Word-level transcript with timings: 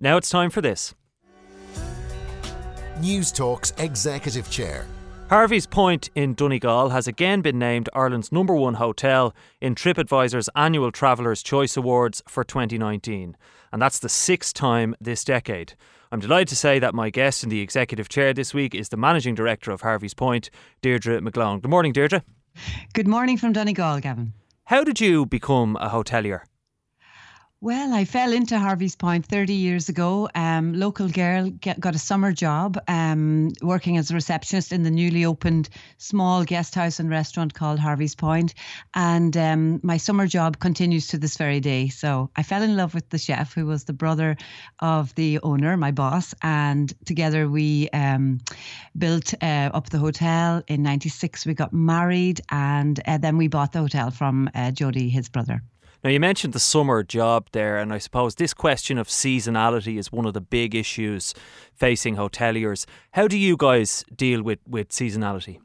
Now 0.00 0.16
it's 0.16 0.30
time 0.30 0.50
for 0.50 0.60
this. 0.60 0.94
News 3.00 3.32
Talk's 3.32 3.72
Executive 3.78 4.48
Chair. 4.48 4.86
Harvey's 5.28 5.66
Point 5.66 6.08
in 6.14 6.34
Donegal 6.34 6.90
has 6.90 7.08
again 7.08 7.42
been 7.42 7.58
named 7.58 7.88
Ireland's 7.94 8.30
number 8.30 8.54
one 8.54 8.74
hotel 8.74 9.34
in 9.60 9.74
TripAdvisor's 9.74 10.48
annual 10.54 10.92
Traveller's 10.92 11.42
Choice 11.42 11.76
Awards 11.76 12.22
for 12.28 12.44
2019. 12.44 13.36
And 13.72 13.82
that's 13.82 13.98
the 13.98 14.08
sixth 14.08 14.54
time 14.54 14.94
this 15.00 15.24
decade. 15.24 15.74
I'm 16.10 16.20
delighted 16.20 16.48
to 16.48 16.56
say 16.56 16.78
that 16.78 16.94
my 16.94 17.10
guest 17.10 17.42
in 17.42 17.50
the 17.50 17.60
executive 17.60 18.08
chair 18.08 18.32
this 18.32 18.54
week 18.54 18.74
is 18.74 18.88
the 18.88 18.96
managing 18.96 19.34
director 19.34 19.72
of 19.72 19.82
Harvey's 19.82 20.14
Point, 20.14 20.48
Deirdre 20.80 21.20
McGlone. 21.20 21.60
Good 21.60 21.70
morning, 21.70 21.92
Deirdre. 21.92 22.22
Good 22.94 23.08
morning 23.08 23.36
from 23.36 23.52
Donegal, 23.52 24.00
Gavin. 24.00 24.32
How 24.64 24.84
did 24.84 25.00
you 25.00 25.26
become 25.26 25.76
a 25.76 25.90
hotelier? 25.90 26.42
Well, 27.60 27.92
I 27.92 28.04
fell 28.04 28.32
into 28.32 28.56
Harvey's 28.56 28.94
Point 28.94 29.26
30 29.26 29.52
years 29.52 29.88
ago. 29.88 30.28
Um, 30.36 30.74
local 30.74 31.08
girl 31.08 31.50
get, 31.50 31.80
got 31.80 31.96
a 31.96 31.98
summer 31.98 32.32
job 32.32 32.78
um, 32.86 33.50
working 33.60 33.96
as 33.96 34.12
a 34.12 34.14
receptionist 34.14 34.70
in 34.70 34.84
the 34.84 34.92
newly 34.92 35.24
opened 35.24 35.68
small 35.96 36.44
guest 36.44 36.76
house 36.76 37.00
and 37.00 37.10
restaurant 37.10 37.54
called 37.54 37.80
Harvey's 37.80 38.14
Point. 38.14 38.54
And 38.94 39.36
um, 39.36 39.80
my 39.82 39.96
summer 39.96 40.28
job 40.28 40.60
continues 40.60 41.08
to 41.08 41.18
this 41.18 41.36
very 41.36 41.58
day. 41.58 41.88
So 41.88 42.30
I 42.36 42.44
fell 42.44 42.62
in 42.62 42.76
love 42.76 42.94
with 42.94 43.10
the 43.10 43.18
chef, 43.18 43.54
who 43.54 43.66
was 43.66 43.82
the 43.82 43.92
brother 43.92 44.36
of 44.78 45.12
the 45.16 45.40
owner, 45.42 45.76
my 45.76 45.90
boss. 45.90 46.36
And 46.42 46.94
together 47.06 47.48
we 47.48 47.88
um, 47.90 48.38
built 48.96 49.34
uh, 49.42 49.70
up 49.74 49.90
the 49.90 49.98
hotel. 49.98 50.62
In 50.68 50.84
96, 50.84 51.44
we 51.44 51.54
got 51.54 51.72
married. 51.72 52.40
And 52.52 53.00
uh, 53.04 53.18
then 53.18 53.36
we 53.36 53.48
bought 53.48 53.72
the 53.72 53.80
hotel 53.80 54.12
from 54.12 54.48
uh, 54.54 54.70
Jody, 54.70 55.08
his 55.08 55.28
brother. 55.28 55.60
Now, 56.04 56.10
you 56.10 56.20
mentioned 56.20 56.52
the 56.52 56.60
summer 56.60 57.02
job 57.02 57.48
there, 57.50 57.76
and 57.76 57.92
I 57.92 57.98
suppose 57.98 58.36
this 58.36 58.54
question 58.54 58.98
of 58.98 59.08
seasonality 59.08 59.98
is 59.98 60.12
one 60.12 60.26
of 60.26 60.34
the 60.34 60.40
big 60.40 60.76
issues 60.76 61.34
facing 61.74 62.14
hoteliers. 62.14 62.86
How 63.12 63.26
do 63.26 63.36
you 63.36 63.56
guys 63.56 64.04
deal 64.14 64.42
with, 64.42 64.60
with 64.64 64.90
seasonality? 64.90 65.58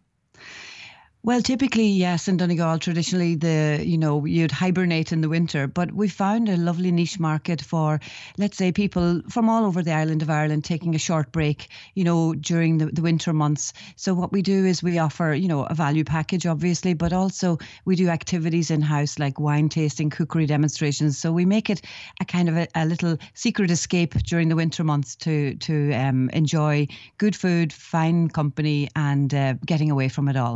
Well, 1.26 1.42
typically, 1.42 1.88
yes, 1.88 2.28
in 2.28 2.36
Donegal, 2.36 2.80
traditionally, 2.80 3.36
the 3.36 3.82
you 3.82 3.98
know 3.98 4.26
you'd 4.26 4.52
hibernate 4.52 5.14
in 5.14 5.22
the 5.22 5.30
winter, 5.30 5.68
but 5.68 5.94
we 5.94 6.10
found 6.10 6.50
a 6.50 6.58
lovely 6.58 6.92
niche 6.92 7.18
market 7.18 7.62
for, 7.62 8.02
let's 8.38 8.58
say, 8.58 8.74
people 8.74 9.22
from 9.30 9.48
all 9.48 9.64
over 9.66 9.82
the 9.82 9.94
island 9.94 10.22
of 10.22 10.30
Ireland 10.30 10.66
taking 10.66 10.96
a 10.96 11.00
short 11.00 11.32
break, 11.32 11.70
you 11.96 12.04
know, 12.04 12.34
during 12.34 12.78
the, 12.78 12.88
the 12.88 13.02
winter 13.02 13.32
months. 13.32 13.72
So 13.96 14.14
what 14.14 14.34
we 14.34 14.42
do 14.42 14.66
is 14.66 14.84
we 14.84 14.98
offer, 14.98 15.34
you 15.34 15.48
know, 15.48 15.64
a 15.64 15.74
value 15.74 16.04
package, 16.04 16.46
obviously, 16.46 16.94
but 16.94 17.14
also 17.14 17.58
we 17.86 17.96
do 17.96 18.10
activities 18.10 18.70
in 18.70 18.82
house 18.82 19.18
like 19.18 19.40
wine 19.40 19.70
tasting, 19.70 20.10
cookery 20.10 20.46
demonstrations. 20.46 21.18
So 21.18 21.32
we 21.32 21.46
make 21.46 21.70
it 21.70 21.82
a 22.20 22.26
kind 22.26 22.50
of 22.50 22.58
a, 22.58 22.68
a 22.76 22.86
little 22.86 23.18
secret 23.34 23.72
escape 23.72 24.14
during 24.26 24.50
the 24.50 24.58
winter 24.58 24.84
months 24.84 25.16
to 25.18 25.56
to 25.56 25.94
um, 25.94 26.30
enjoy 26.32 26.88
good 27.18 27.36
food, 27.36 27.72
fine 27.72 28.28
company, 28.28 28.90
and 28.96 29.34
uh, 29.34 29.54
getting 29.66 29.90
away 29.90 30.10
from 30.10 30.28
it 30.28 30.36
all. 30.36 30.52